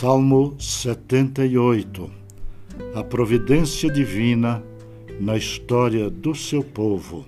Salmo 0.00 0.54
78 0.58 2.10
A 2.94 3.04
providência 3.04 3.92
divina 3.92 4.64
na 5.20 5.36
história 5.36 6.08
do 6.08 6.34
seu 6.34 6.64
povo. 6.64 7.26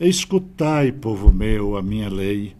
Escutai, 0.00 0.90
povo 0.90 1.30
meu, 1.30 1.76
a 1.76 1.82
minha 1.82 2.08
lei, 2.08 2.54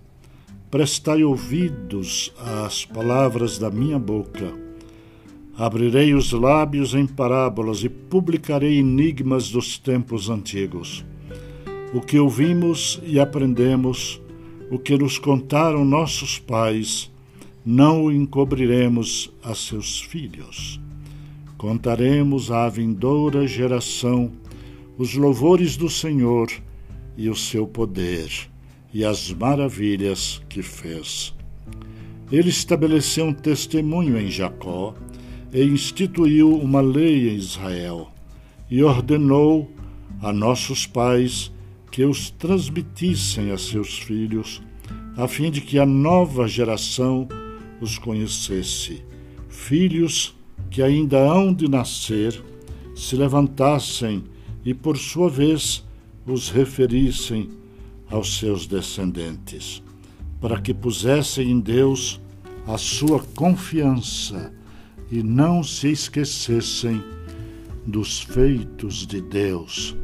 prestai 0.71 1.25
ouvidos 1.25 2.35
às 2.39 2.85
palavras 2.85 3.57
da 3.59 3.71
minha 3.71 3.99
boca. 3.99 4.53
Abrirei 5.57 6.13
os 6.13 6.31
lábios 6.33 6.93
em 6.93 7.07
parábolas 7.07 7.83
e 7.83 7.89
publicarei 7.89 8.79
enigmas 8.79 9.49
dos 9.49 9.79
tempos 9.79 10.29
antigos. 10.29 11.03
O 11.95 12.03
que 12.03 12.19
ouvimos 12.19 13.01
e 13.03 13.19
aprendemos, 13.19 14.21
o 14.71 14.79
que 14.79 14.99
nos 14.99 15.19
contaram 15.19 15.83
nossos 15.83 16.39
pais, 16.39 17.11
não 17.71 18.05
o 18.05 18.11
encobriremos 18.11 19.31
a 19.45 19.55
seus 19.55 20.01
filhos. 20.01 20.81
Contaremos 21.59 22.51
à 22.51 22.67
vindoura 22.67 23.47
geração 23.47 24.33
os 24.97 25.13
louvores 25.13 25.77
do 25.77 25.91
Senhor 25.91 26.51
e 27.15 27.29
o 27.29 27.37
seu 27.37 27.67
poder 27.67 28.31
e 28.91 29.05
as 29.05 29.31
maravilhas 29.35 30.41
que 30.49 30.63
fez. 30.63 31.35
Ele 32.33 32.49
estabeleceu 32.49 33.27
um 33.27 33.35
testemunho 33.35 34.19
em 34.19 34.31
Jacó 34.31 34.95
e 35.53 35.63
instituiu 35.63 36.59
uma 36.59 36.81
lei 36.81 37.29
em 37.29 37.35
Israel 37.35 38.09
e 38.71 38.83
ordenou 38.83 39.71
a 40.23 40.33
nossos 40.33 40.87
pais 40.87 41.53
que 41.91 42.03
os 42.03 42.31
transmitissem 42.31 43.51
a 43.51 43.59
seus 43.59 43.99
filhos, 43.99 44.63
a 45.15 45.29
fim 45.29 45.51
de 45.51 45.61
que 45.61 45.79
a 45.79 45.85
nova 45.85 46.49
geração 46.49 47.29
os 47.81 47.99
conhecesse. 47.99 49.03
Filhos 49.49 50.37
que 50.71 50.83
ainda 50.83 51.19
hão 51.19 51.53
de 51.53 51.69
nascer 51.69 52.43
se 52.95 53.17
levantassem 53.17 54.25
e, 54.65 54.75
por 54.75 54.97
sua 54.97 55.29
vez, 55.29 55.85
os 56.27 56.51
referissem 56.51 57.49
aos 58.11 58.39
seus 58.39 58.67
descendentes, 58.67 59.83
para 60.41 60.61
que 60.61 60.75
pusessem 60.75 61.51
em 61.51 61.61
Deus 61.61 62.21
a 62.67 62.77
sua 62.77 63.21
confiança 63.35 64.53
e 65.11 65.23
não 65.23 65.63
se 65.63 65.89
esquecessem 65.89 67.03
dos 67.87 68.21
feitos 68.21 69.07
de 69.07 69.21
Deus, 69.23 69.97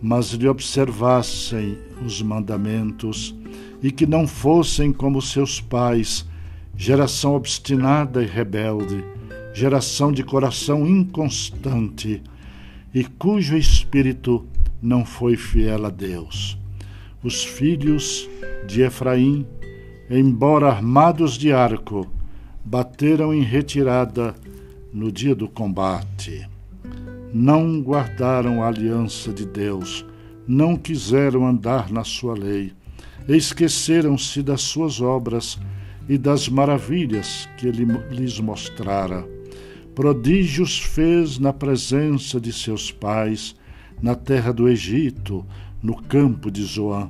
mas 0.00 0.30
lhe 0.32 0.46
observassem 0.46 1.76
os 2.04 2.22
mandamentos 2.22 3.34
e 3.82 3.90
que 3.90 4.06
não 4.06 4.28
fossem 4.28 4.92
como 4.92 5.20
seus 5.20 5.60
pais 5.60 6.24
geração 6.76 7.34
obstinada 7.34 8.22
e 8.22 8.26
rebelde, 8.26 9.04
geração 9.52 10.12
de 10.12 10.24
coração 10.24 10.86
inconstante 10.86 12.22
e 12.92 13.04
cujo 13.04 13.56
espírito 13.56 14.46
não 14.82 15.04
foi 15.04 15.36
fiel 15.36 15.86
a 15.86 15.90
Deus. 15.90 16.58
Os 17.22 17.44
filhos 17.44 18.28
de 18.66 18.82
Efraim, 18.82 19.46
embora 20.10 20.68
armados 20.68 21.38
de 21.38 21.52
arco, 21.52 22.06
bateram 22.64 23.32
em 23.32 23.42
retirada 23.42 24.34
no 24.92 25.10
dia 25.10 25.34
do 25.34 25.48
combate. 25.48 26.46
Não 27.32 27.80
guardaram 27.80 28.62
a 28.62 28.68
aliança 28.68 29.32
de 29.32 29.44
Deus, 29.44 30.04
não 30.46 30.76
quiseram 30.76 31.46
andar 31.46 31.90
na 31.90 32.04
sua 32.04 32.34
lei, 32.34 32.72
esqueceram-se 33.26 34.42
das 34.42 34.60
suas 34.60 35.00
obras 35.00 35.58
e 36.08 36.18
das 36.18 36.48
maravilhas 36.48 37.48
que 37.56 37.66
ele 37.66 37.84
lhes 38.10 38.38
mostrara. 38.40 39.26
Prodígios 39.94 40.78
fez 40.78 41.38
na 41.38 41.52
presença 41.52 42.40
de 42.40 42.52
seus 42.52 42.90
pais, 42.90 43.54
na 44.02 44.14
terra 44.14 44.52
do 44.52 44.68
Egito, 44.68 45.46
no 45.82 45.94
campo 45.94 46.50
de 46.50 46.62
Zoã. 46.62 47.08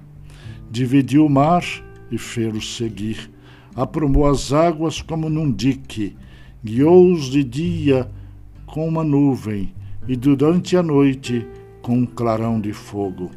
Dividiu 0.70 1.26
o 1.26 1.30
mar 1.30 1.64
e 2.10 2.18
fê-los 2.18 2.76
seguir. 2.76 3.30
Aprumou 3.74 4.26
as 4.26 4.52
águas 4.52 5.00
como 5.00 5.28
num 5.28 5.50
dique, 5.50 6.16
guiou-os 6.62 7.30
de 7.30 7.42
dia 7.42 8.08
com 8.66 8.86
uma 8.86 9.02
nuvem 9.02 9.72
e 10.06 10.14
durante 10.14 10.76
a 10.76 10.82
noite 10.82 11.46
com 11.80 11.98
um 11.98 12.06
clarão 12.06 12.60
de 12.60 12.72
fogo. 12.72 13.30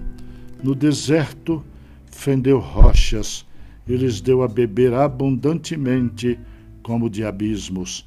No 0.62 0.76
deserto 0.76 1.64
fendeu 2.12 2.60
rochas, 2.60 3.46
e 3.88 3.96
lhes 3.96 4.22
deu 4.22 4.44
a 4.44 4.48
beber 4.48 4.94
abundantemente, 4.94 6.40
como 6.82 7.10
de 7.10 7.24
abismos. 7.24 8.06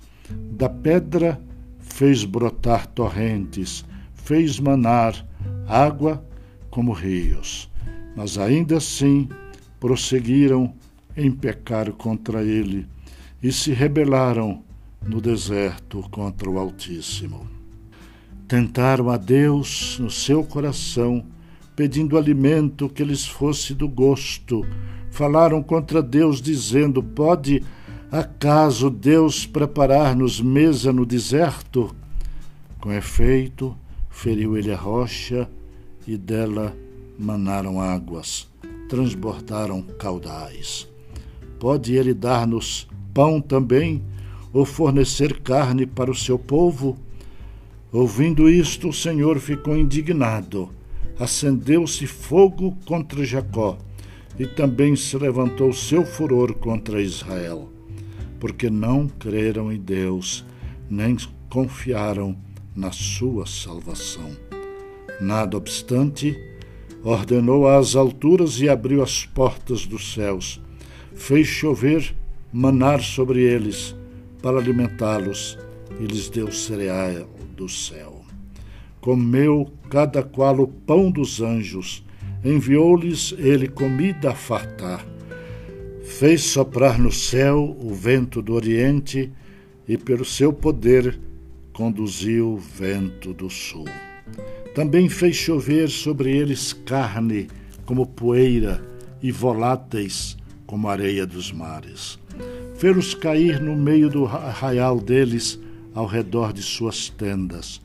Da 0.52 0.68
pedra 0.68 1.40
fez 1.78 2.24
brotar 2.24 2.86
torrentes, 2.86 3.84
fez 4.14 4.60
manar 4.60 5.26
água 5.66 6.24
como 6.70 6.92
rios. 6.92 7.70
Mas 8.16 8.38
ainda 8.38 8.76
assim 8.76 9.28
prosseguiram 9.78 10.74
em 11.16 11.30
pecar 11.30 11.90
contra 11.92 12.42
ele 12.42 12.86
e 13.42 13.50
se 13.52 13.72
rebelaram 13.72 14.62
no 15.06 15.20
deserto 15.20 16.02
contra 16.10 16.48
o 16.48 16.58
Altíssimo. 16.58 17.48
Tentaram 18.46 19.08
a 19.10 19.16
Deus 19.16 19.98
no 19.98 20.10
seu 20.10 20.44
coração, 20.44 21.24
pedindo 21.74 22.18
alimento 22.18 22.88
que 22.88 23.04
lhes 23.04 23.26
fosse 23.26 23.74
do 23.74 23.88
gosto, 23.88 24.66
falaram 25.10 25.62
contra 25.62 26.02
Deus, 26.02 26.40
dizendo: 26.40 27.02
Pode 27.02 27.62
acaso 28.10 28.88
Deus 28.88 29.46
preparar-nos 29.46 30.40
mesa 30.40 30.92
no 30.92 31.04
deserto? 31.04 31.94
Com 32.80 32.92
efeito, 32.92 33.76
feriu 34.08 34.56
ele 34.56 34.72
a 34.72 34.76
rocha 34.76 35.48
e 36.06 36.16
dela 36.16 36.74
manaram 37.18 37.80
águas, 37.80 38.48
transbordaram 38.88 39.82
caudais. 39.98 40.88
Pode 41.58 41.94
ele 41.94 42.14
dar-nos 42.14 42.88
pão 43.12 43.40
também, 43.40 44.02
ou 44.52 44.64
fornecer 44.64 45.40
carne 45.42 45.86
para 45.86 46.10
o 46.10 46.14
seu 46.14 46.38
povo? 46.38 46.96
Ouvindo 47.92 48.48
isto, 48.48 48.88
o 48.88 48.92
Senhor 48.92 49.38
ficou 49.38 49.76
indignado. 49.76 50.70
Acendeu-se 51.18 52.06
fogo 52.06 52.76
contra 52.86 53.24
Jacó 53.24 53.76
e 54.40 54.46
também 54.46 54.96
se 54.96 55.18
levantou 55.18 55.70
seu 55.70 56.02
furor 56.02 56.54
contra 56.54 57.02
Israel, 57.02 57.68
porque 58.38 58.70
não 58.70 59.06
creram 59.06 59.70
em 59.70 59.78
Deus, 59.78 60.46
nem 60.88 61.14
confiaram 61.50 62.34
na 62.74 62.90
sua 62.90 63.44
salvação. 63.44 64.34
Nada 65.20 65.58
obstante, 65.58 66.34
ordenou 67.04 67.68
às 67.68 67.94
alturas 67.94 68.62
e 68.62 68.68
abriu 68.70 69.02
as 69.02 69.26
portas 69.26 69.84
dos 69.84 70.14
céus, 70.14 70.58
fez 71.14 71.46
chover 71.46 72.16
manar 72.50 73.02
sobre 73.02 73.42
eles, 73.42 73.94
para 74.40 74.56
alimentá-los, 74.56 75.58
e 76.00 76.06
lhes 76.06 76.30
deu 76.30 76.50
cereal 76.50 77.28
do 77.54 77.68
céu. 77.68 78.22
Comeu 79.02 79.70
cada 79.90 80.22
qual 80.22 80.60
o 80.60 80.66
pão 80.66 81.10
dos 81.10 81.42
anjos, 81.42 82.02
enviou-lhes 82.44 83.34
ele 83.38 83.68
comida 83.68 84.30
a 84.30 84.34
fartar. 84.34 85.04
Fez 86.02 86.42
soprar 86.42 86.98
no 86.98 87.12
céu 87.12 87.76
o 87.80 87.94
vento 87.94 88.42
do 88.42 88.54
Oriente 88.54 89.30
e, 89.86 89.96
pelo 89.96 90.24
seu 90.24 90.52
poder, 90.52 91.18
conduziu 91.72 92.52
o 92.52 92.56
vento 92.56 93.32
do 93.32 93.48
sul. 93.48 93.86
Também 94.74 95.08
fez 95.08 95.36
chover 95.36 95.88
sobre 95.88 96.36
eles 96.36 96.72
carne 96.72 97.48
como 97.84 98.06
poeira 98.06 98.82
e 99.22 99.30
voláteis 99.30 100.36
como 100.66 100.88
areia 100.88 101.26
dos 101.26 101.50
mares. 101.50 102.18
Fê-los 102.76 103.14
cair 103.14 103.60
no 103.60 103.76
meio 103.76 104.08
do 104.08 104.26
arraial 104.26 105.00
deles, 105.00 105.58
ao 105.92 106.06
redor 106.06 106.52
de 106.52 106.62
suas 106.62 107.08
tendas. 107.08 107.80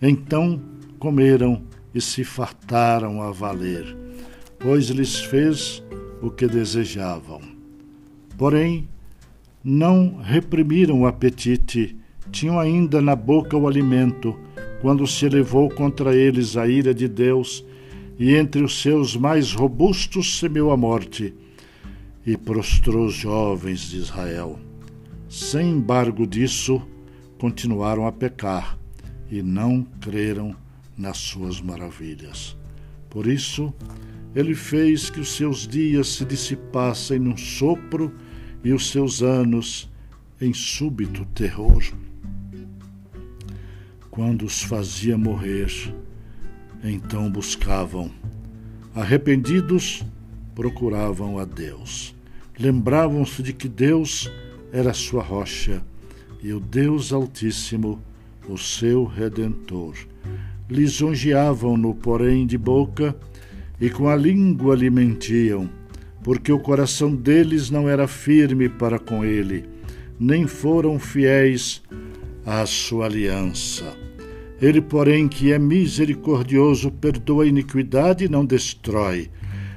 Então 0.00 0.60
comeram 0.98 1.62
e 1.94 2.00
se 2.00 2.24
fartaram 2.24 3.22
a 3.22 3.30
valer, 3.30 3.96
pois 4.58 4.88
lhes 4.88 5.20
fez 5.20 5.82
o 6.20 6.30
que 6.30 6.46
desejavam. 6.46 7.40
Porém, 8.38 8.88
não 9.62 10.18
reprimiram 10.18 11.02
o 11.02 11.06
apetite, 11.06 11.96
tinham 12.30 12.58
ainda 12.58 13.00
na 13.00 13.14
boca 13.14 13.56
o 13.56 13.68
alimento, 13.68 14.36
quando 14.80 15.06
se 15.06 15.26
elevou 15.26 15.68
contra 15.68 16.14
eles 16.14 16.56
a 16.56 16.66
ira 16.66 16.94
de 16.94 17.06
Deus, 17.06 17.64
e 18.18 18.34
entre 18.34 18.62
os 18.62 18.80
seus 18.80 19.16
mais 19.16 19.52
robustos 19.52 20.38
semeou 20.38 20.70
a 20.72 20.76
morte, 20.76 21.34
e 22.26 22.36
prostrou 22.36 23.06
os 23.06 23.14
jovens 23.14 23.90
de 23.90 23.98
Israel. 23.98 24.58
Sem 25.28 25.70
embargo 25.70 26.26
disso, 26.26 26.82
continuaram 27.38 28.06
a 28.06 28.12
pecar, 28.12 28.78
e 29.30 29.42
não 29.42 29.86
creram 30.00 30.54
nas 31.02 31.18
suas 31.18 31.60
maravilhas. 31.60 32.56
Por 33.10 33.26
isso, 33.26 33.74
ele 34.34 34.54
fez 34.54 35.10
que 35.10 35.18
os 35.18 35.32
seus 35.32 35.66
dias 35.66 36.06
se 36.06 36.24
dissipassem 36.24 37.18
num 37.18 37.36
sopro 37.36 38.14
e 38.62 38.72
os 38.72 38.88
seus 38.88 39.20
anos 39.20 39.90
em 40.40 40.54
súbito 40.54 41.24
terror. 41.34 41.82
Quando 44.10 44.46
os 44.46 44.62
fazia 44.62 45.18
morrer, 45.18 45.70
então 46.84 47.28
buscavam. 47.28 48.08
Arrependidos, 48.94 50.04
procuravam 50.54 51.36
a 51.38 51.44
Deus. 51.44 52.14
Lembravam-se 52.56 53.42
de 53.42 53.52
que 53.52 53.68
Deus 53.68 54.30
era 54.72 54.94
sua 54.94 55.22
rocha 55.22 55.82
e 56.40 56.52
o 56.52 56.60
Deus 56.60 57.12
Altíssimo, 57.12 58.00
o 58.48 58.56
seu 58.56 59.04
redentor. 59.04 59.96
Lisonjeavam-no, 60.72 61.94
porém, 61.94 62.46
de 62.46 62.56
boca 62.56 63.14
e 63.78 63.90
com 63.90 64.08
a 64.08 64.16
língua 64.16 64.74
lhe 64.74 64.88
mentiam, 64.88 65.68
porque 66.24 66.50
o 66.50 66.58
coração 66.58 67.14
deles 67.14 67.68
não 67.68 67.86
era 67.86 68.08
firme 68.08 68.70
para 68.70 68.98
com 68.98 69.22
ele, 69.22 69.66
nem 70.18 70.46
foram 70.46 70.98
fiéis 70.98 71.82
à 72.46 72.64
sua 72.64 73.04
aliança. 73.04 73.94
Ele, 74.62 74.80
porém, 74.80 75.28
que 75.28 75.52
é 75.52 75.58
misericordioso, 75.58 76.90
perdoa 76.90 77.44
a 77.44 77.46
iniquidade 77.46 78.24
e 78.24 78.28
não 78.28 78.46
destrói. 78.46 79.28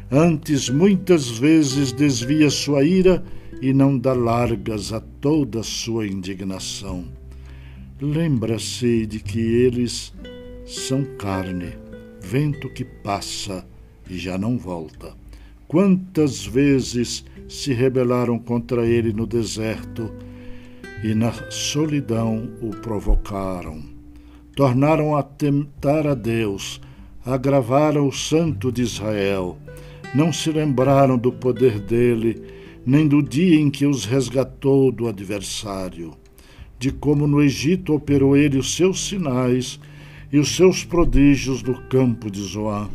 Antes, 0.09 0.69
muitas 0.69 1.29
vezes, 1.29 1.91
desvia 1.91 2.49
sua 2.49 2.85
ira 2.85 3.21
e 3.61 3.73
não 3.73 3.97
dá 3.97 4.13
largas 4.13 4.93
a 4.93 5.01
toda 5.01 5.61
sua 5.61 6.07
indignação. 6.07 7.03
Lembra-se 7.99 9.05
de 9.05 9.19
que 9.19 9.39
eles 9.39 10.13
são 10.65 11.05
carne, 11.17 11.77
vento 12.19 12.69
que 12.69 12.83
passa 12.83 13.65
e 14.09 14.17
já 14.17 14.37
não 14.37 14.57
volta. 14.57 15.13
Quantas 15.67 16.45
vezes 16.45 17.23
se 17.47 17.71
rebelaram 17.71 18.39
contra 18.39 18.85
ele 18.87 19.13
no 19.13 19.27
deserto 19.27 20.11
e 21.03 21.13
na 21.13 21.31
solidão 21.51 22.49
o 22.61 22.69
provocaram. 22.69 23.83
Tornaram 24.55 25.15
a 25.15 25.21
tentar 25.21 26.07
a 26.07 26.15
Deus, 26.15 26.81
agravaram 27.23 28.07
o 28.07 28.11
Santo 28.11 28.71
de 28.71 28.81
Israel. 28.81 29.57
Não 30.15 30.33
se 30.33 30.51
lembraram 30.51 31.17
do 31.17 31.31
poder 31.31 31.79
dele 31.79 32.41
nem 32.85 33.07
do 33.07 33.21
dia 33.21 33.59
em 33.59 33.69
que 33.69 33.85
os 33.85 34.05
resgatou 34.05 34.91
do 34.91 35.07
adversário, 35.07 36.13
de 36.77 36.91
como 36.91 37.25
no 37.25 37.41
Egito 37.41 37.93
operou 37.93 38.37
ele 38.37 38.57
os 38.57 38.75
seus 38.75 39.07
sinais 39.07 39.79
e 40.31 40.39
os 40.39 40.55
seus 40.55 40.83
prodígios 40.83 41.61
no 41.63 41.81
campo 41.83 42.29
de 42.29 42.41
Zoá, 42.41 42.89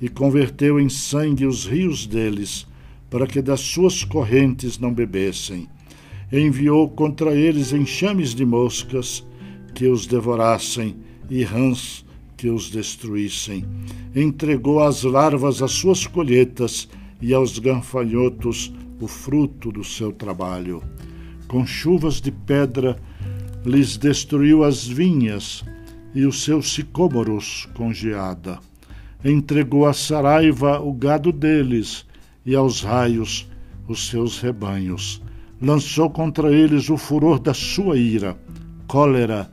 e 0.00 0.08
converteu 0.08 0.80
em 0.80 0.88
sangue 0.88 1.46
os 1.46 1.66
rios 1.66 2.06
deles, 2.06 2.66
para 3.08 3.26
que 3.26 3.42
das 3.42 3.60
suas 3.60 4.04
correntes 4.04 4.78
não 4.78 4.92
bebessem. 4.92 5.68
Enviou 6.32 6.88
contra 6.88 7.34
eles 7.34 7.72
enxames 7.72 8.34
de 8.34 8.44
moscas 8.44 9.26
que 9.74 9.86
os 9.86 10.06
devorassem 10.06 10.96
e 11.28 11.42
rãs 11.42 12.04
que 12.36 12.48
os 12.48 12.70
destruíssem. 12.70 13.64
Entregou 14.14 14.80
às 14.80 15.02
larvas 15.02 15.60
as 15.60 15.72
suas 15.72 16.06
colheitas 16.06 16.88
e 17.20 17.34
aos 17.34 17.58
ganfanhotos 17.58 18.72
o 19.00 19.06
fruto 19.06 19.72
do 19.72 19.82
seu 19.82 20.12
trabalho. 20.12 20.82
Com 21.48 21.66
chuvas 21.66 22.20
de 22.20 22.30
pedra 22.30 23.00
lhes 23.64 23.96
destruiu 23.96 24.62
as 24.62 24.86
vinhas 24.86 25.64
e 26.14 26.24
os 26.26 26.42
seus 26.42 26.72
sicômoros 26.72 27.68
com 27.74 27.92
geada. 27.92 28.58
Entregou 29.24 29.86
à 29.86 29.92
saraiva 29.92 30.80
o 30.80 30.92
gado 30.92 31.30
deles 31.32 32.06
e 32.44 32.54
aos 32.54 32.80
raios 32.82 33.48
os 33.86 34.08
seus 34.08 34.40
rebanhos. 34.40 35.22
Lançou 35.60 36.08
contra 36.08 36.52
eles 36.52 36.88
o 36.88 36.96
furor 36.96 37.38
da 37.38 37.52
sua 37.52 37.98
ira, 37.98 38.38
cólera, 38.86 39.50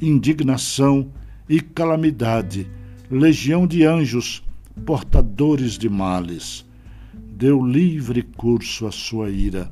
indignação 0.00 1.10
e 1.48 1.60
calamidade, 1.60 2.68
legião 3.10 3.66
de 3.66 3.84
anjos, 3.84 4.42
portadores 4.84 5.78
de 5.78 5.88
males 5.88 6.66
deu 7.36 7.62
livre 7.62 8.22
curso 8.22 8.86
à 8.86 8.90
sua 8.90 9.28
ira. 9.28 9.70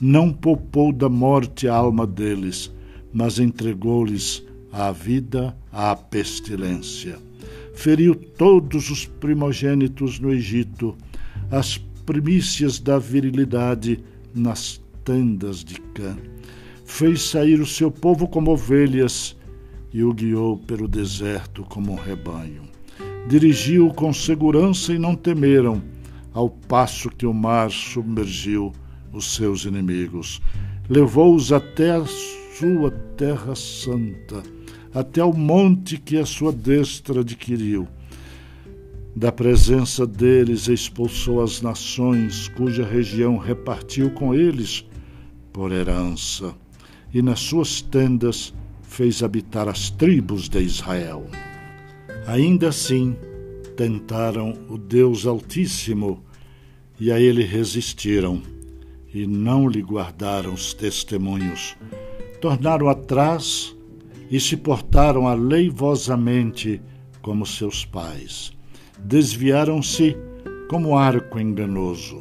Não 0.00 0.32
poupou 0.32 0.92
da 0.92 1.08
morte 1.08 1.68
a 1.68 1.74
alma 1.74 2.04
deles, 2.04 2.72
mas 3.12 3.38
entregou-lhes 3.38 4.44
a 4.74 4.90
vida 4.90 5.56
à 5.72 5.94
pestilência. 5.94 7.16
Feriu 7.74 8.14
todos 8.14 8.90
os 8.90 9.06
primogênitos 9.06 10.18
no 10.18 10.32
Egito, 10.32 10.96
as 11.48 11.78
primícias 12.04 12.80
da 12.80 12.98
virilidade 12.98 14.02
nas 14.34 14.82
tendas 15.04 15.62
de 15.62 15.80
Cã. 15.94 16.16
Fez 16.84 17.22
sair 17.22 17.60
o 17.60 17.66
seu 17.66 17.90
povo 17.90 18.26
como 18.26 18.50
ovelhas 18.50 19.36
e 19.92 20.02
o 20.02 20.12
guiou 20.12 20.58
pelo 20.58 20.88
deserto 20.88 21.62
como 21.62 21.92
um 21.92 21.96
rebanho. 21.96 22.62
Dirigiu 23.28 23.88
com 23.90 24.12
segurança 24.12 24.92
e 24.92 24.98
não 24.98 25.14
temeram 25.14 25.80
ao 26.32 26.50
passo 26.50 27.08
que 27.10 27.24
o 27.24 27.32
mar 27.32 27.70
submergiu 27.70 28.72
os 29.12 29.36
seus 29.36 29.64
inimigos. 29.64 30.42
Levou-os 30.88 31.52
até 31.52 31.92
a 31.92 32.04
sua 32.04 32.90
terra 33.16 33.54
santa, 33.54 34.42
até 34.94 35.24
o 35.24 35.32
monte 35.32 35.98
que 35.98 36.16
a 36.16 36.24
sua 36.24 36.52
destra 36.52 37.20
adquiriu. 37.20 37.88
Da 39.16 39.32
presença 39.32 40.06
deles 40.06 40.68
expulsou 40.68 41.42
as 41.42 41.60
nações, 41.60 42.48
cuja 42.48 42.84
região 42.84 43.36
repartiu 43.36 44.10
com 44.10 44.34
eles 44.34 44.84
por 45.52 45.72
herança, 45.72 46.54
e 47.12 47.20
nas 47.20 47.40
suas 47.40 47.80
tendas 47.80 48.54
fez 48.82 49.22
habitar 49.22 49.68
as 49.68 49.90
tribos 49.90 50.48
de 50.48 50.60
Israel. 50.60 51.26
Ainda 52.26 52.68
assim, 52.68 53.16
tentaram 53.76 54.54
o 54.68 54.78
Deus 54.78 55.26
Altíssimo 55.26 56.22
e 56.98 57.10
a 57.10 57.18
ele 57.18 57.42
resistiram 57.42 58.40
e 59.12 59.26
não 59.26 59.68
lhe 59.68 59.82
guardaram 59.82 60.54
os 60.54 60.74
testemunhos. 60.74 61.76
Tornaram 62.40 62.88
atrás 62.88 63.73
e 64.30 64.40
se 64.40 64.56
portaram 64.56 65.26
aleivosamente 65.26 66.80
como 67.22 67.46
seus 67.46 67.84
pais. 67.84 68.52
Desviaram-se 68.98 70.16
como 70.68 70.96
arco 70.96 71.38
enganoso, 71.38 72.20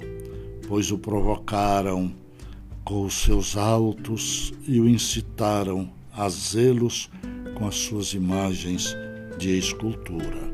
pois 0.67 0.91
o 0.91 0.97
provocaram 0.97 2.13
com 2.83 3.05
os 3.05 3.13
seus 3.13 3.55
altos 3.55 4.53
e 4.67 4.79
o 4.79 4.87
incitaram 4.87 5.89
a 6.11 6.27
zelos 6.29 7.09
com 7.55 7.67
as 7.67 7.75
suas 7.75 8.13
imagens 8.13 8.95
de 9.37 9.57
escultura. 9.57 10.53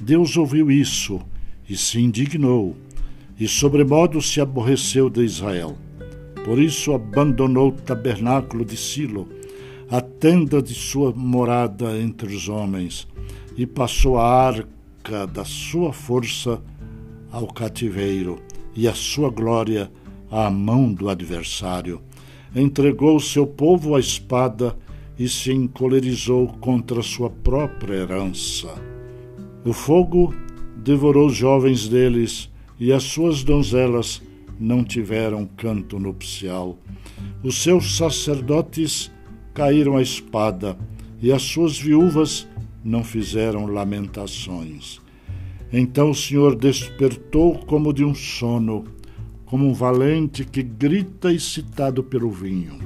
Deus 0.00 0.36
ouviu 0.36 0.70
isso 0.70 1.20
e 1.68 1.76
se 1.76 2.00
indignou, 2.00 2.76
e 3.38 3.46
sobremodo 3.46 4.20
se 4.20 4.40
aborreceu 4.40 5.08
de 5.08 5.22
Israel. 5.22 5.76
Por 6.44 6.58
isso 6.58 6.92
abandonou 6.92 7.68
o 7.68 7.72
tabernáculo 7.72 8.64
de 8.64 8.76
Silo, 8.76 9.28
a 9.90 10.00
tenda 10.00 10.60
de 10.60 10.74
sua 10.74 11.12
morada 11.12 11.98
entre 11.98 12.34
os 12.34 12.48
homens, 12.48 13.08
e 13.56 13.66
passou 13.66 14.18
a 14.18 14.24
arca 14.24 15.26
da 15.26 15.44
sua 15.44 15.92
força 15.92 16.62
ao 17.30 17.46
cativeiro, 17.46 18.38
e 18.76 18.86
a 18.86 18.94
sua 18.94 19.30
glória 19.30 19.90
à 20.30 20.50
mão 20.50 20.92
do 20.92 21.08
adversário. 21.08 22.00
Entregou 22.54 23.18
seu 23.18 23.46
povo 23.46 23.96
à 23.96 24.00
espada 24.00 24.76
e 25.18 25.28
se 25.28 25.52
encolerizou 25.52 26.46
contra 26.60 27.02
sua 27.02 27.28
própria 27.28 27.94
herança. 27.94 28.68
O 29.64 29.72
fogo 29.72 30.32
devorou 30.76 31.26
os 31.26 31.34
jovens 31.34 31.88
deles 31.88 32.48
e 32.78 32.92
as 32.92 33.02
suas 33.02 33.42
donzelas 33.42 34.22
não 34.60 34.84
tiveram 34.84 35.44
canto 35.56 35.98
nupcial. 35.98 36.78
Os 37.42 37.62
seus 37.62 37.96
sacerdotes 37.96 39.10
caíram 39.58 39.96
à 39.96 40.02
espada 40.02 40.78
e 41.20 41.32
as 41.32 41.42
suas 41.42 41.76
viúvas 41.76 42.46
não 42.84 43.02
fizeram 43.02 43.66
lamentações. 43.66 45.00
Então 45.72 46.10
o 46.10 46.14
Senhor 46.14 46.54
despertou 46.54 47.58
como 47.66 47.92
de 47.92 48.04
um 48.04 48.14
sono, 48.14 48.84
como 49.44 49.66
um 49.66 49.74
valente 49.74 50.44
que 50.44 50.62
grita 50.62 51.32
excitado 51.32 52.04
pelo 52.04 52.30
vinho. 52.30 52.78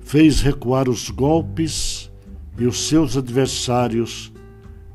Fez 0.00 0.40
recuar 0.40 0.88
os 0.88 1.10
golpes 1.10 2.10
e 2.58 2.64
os 2.64 2.88
seus 2.88 3.14
adversários 3.14 4.32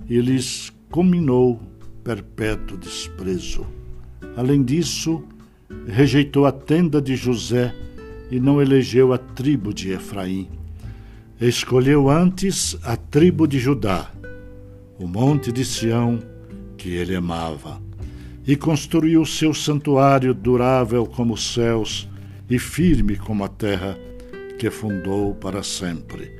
e 0.09 0.19
lhes 0.19 0.73
combinou 0.89 1.61
perpétuo 2.03 2.75
desprezo. 2.75 3.67
Além 4.35 4.63
disso, 4.63 5.23
rejeitou 5.85 6.47
a 6.47 6.51
tenda 6.51 6.99
de 6.99 7.15
José 7.15 7.71
e 8.31 8.39
não 8.39 8.59
elegeu 8.59 9.13
a 9.13 9.19
tribo 9.19 9.71
de 9.71 9.91
Efraim. 9.91 10.60
Escolheu 11.41 12.07
antes 12.07 12.77
a 12.83 12.95
tribo 12.95 13.47
de 13.47 13.57
Judá, 13.57 14.11
o 14.99 15.07
monte 15.07 15.51
de 15.51 15.65
Sião 15.65 16.19
que 16.77 16.89
ele 16.89 17.15
amava, 17.15 17.81
e 18.45 18.55
construiu 18.55 19.25
seu 19.25 19.51
santuário 19.51 20.35
durável 20.35 21.03
como 21.07 21.33
os 21.33 21.51
céus 21.51 22.07
e 22.47 22.59
firme 22.59 23.17
como 23.17 23.43
a 23.43 23.47
terra 23.47 23.97
que 24.59 24.69
fundou 24.69 25.33
para 25.33 25.63
sempre. 25.63 26.31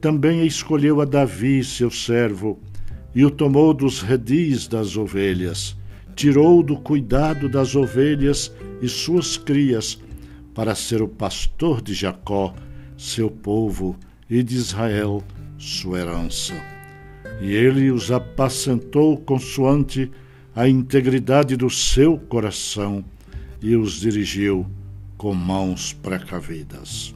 Também 0.00 0.46
escolheu 0.46 1.00
a 1.00 1.04
Davi, 1.04 1.64
seu 1.64 1.90
servo, 1.90 2.60
e 3.12 3.24
o 3.24 3.32
tomou 3.32 3.74
dos 3.74 4.00
redis 4.00 4.68
das 4.68 4.96
ovelhas, 4.96 5.76
tirou 6.14 6.62
do 6.62 6.76
cuidado 6.76 7.48
das 7.48 7.74
ovelhas 7.74 8.54
e 8.80 8.88
suas 8.88 9.36
crias, 9.36 10.00
para 10.54 10.76
ser 10.76 11.02
o 11.02 11.08
pastor 11.08 11.82
de 11.82 11.94
Jacó, 11.94 12.54
seu 12.96 13.28
povo, 13.28 13.98
e 14.30 14.42
de 14.42 14.56
Israel, 14.56 15.24
sua 15.58 15.98
herança. 15.98 16.54
E 17.40 17.52
ele 17.52 17.90
os 17.90 18.10
apacentou 18.12 19.16
consoante 19.16 20.10
a 20.54 20.68
integridade 20.68 21.56
do 21.56 21.68
seu 21.68 22.16
coração 22.16 23.04
e 23.60 23.76
os 23.76 24.00
dirigiu 24.00 24.66
com 25.16 25.34
mãos 25.34 25.92
precavidas. 25.92 27.14